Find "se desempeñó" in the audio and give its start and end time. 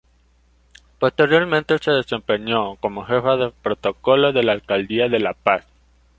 1.77-2.75